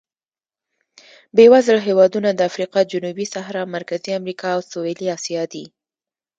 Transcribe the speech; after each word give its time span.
بېوزله 1.35 1.81
هېوادونه 1.87 2.29
د 2.33 2.39
افریقا 2.49 2.81
جنوبي 2.91 3.25
صحرا، 3.33 3.63
مرکزي 3.75 4.11
امریکا 4.19 4.47
او 4.55 4.61
سوېلي 4.71 5.07
اسیا 5.17 5.43
دي. 5.53 5.65